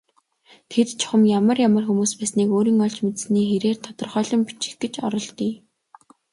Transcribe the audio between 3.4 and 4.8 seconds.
хэрээр тодорхойлон бичих